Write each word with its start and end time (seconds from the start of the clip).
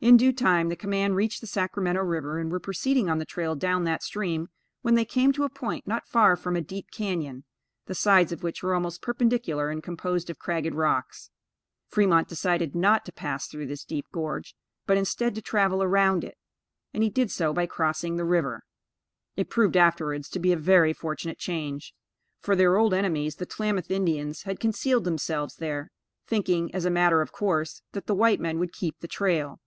In 0.00 0.16
due 0.16 0.32
time 0.32 0.68
the 0.68 0.76
command 0.76 1.16
reached 1.16 1.40
the 1.40 1.48
Sacramento 1.48 2.02
River, 2.02 2.38
and 2.38 2.52
were 2.52 2.60
proceeding 2.60 3.10
on 3.10 3.18
the 3.18 3.24
trail 3.24 3.56
down 3.56 3.82
that 3.82 4.00
stream, 4.04 4.46
when 4.80 4.94
they 4.94 5.04
came 5.04 5.32
to 5.32 5.42
a 5.42 5.48
point, 5.50 5.88
not 5.88 6.06
far 6.06 6.36
from 6.36 6.54
a 6.54 6.60
deep 6.60 6.92
cañon, 6.94 7.42
the 7.86 7.96
sides 7.96 8.30
of 8.30 8.44
which 8.44 8.62
were 8.62 8.74
almost 8.74 9.02
perpendicular 9.02 9.70
and 9.70 9.82
composed 9.82 10.30
of 10.30 10.38
cragged 10.38 10.72
rocks. 10.72 11.30
Fremont 11.88 12.28
decided 12.28 12.76
not 12.76 13.04
to 13.06 13.12
pass 13.12 13.48
through 13.48 13.66
this 13.66 13.82
deep 13.82 14.06
gorge, 14.12 14.54
but 14.86 14.96
instead, 14.96 15.34
to 15.34 15.42
travel 15.42 15.82
around 15.82 16.22
it; 16.22 16.38
and 16.94 17.02
he 17.02 17.10
did 17.10 17.28
so 17.28 17.52
by 17.52 17.66
crossing 17.66 18.14
the 18.14 18.24
river. 18.24 18.62
It 19.34 19.50
proved 19.50 19.76
afterwards 19.76 20.28
to 20.28 20.38
be 20.38 20.52
a 20.52 20.56
very 20.56 20.92
fortunate 20.92 21.38
change; 21.40 21.92
for, 22.40 22.54
their 22.54 22.76
old 22.76 22.94
enemies, 22.94 23.34
the 23.34 23.46
Tlamath 23.46 23.90
Indians, 23.90 24.42
had 24.44 24.60
concealed 24.60 25.02
themselves 25.02 25.56
there, 25.56 25.90
thinking, 26.24 26.72
as 26.72 26.84
a 26.84 26.88
matter 26.90 27.20
of 27.20 27.32
course, 27.32 27.82
that 27.94 28.06
the 28.06 28.14
white 28.14 28.38
men 28.38 28.60
would 28.60 28.72
keep 28.72 29.00
the 29.00 29.08
trail. 29.08 29.58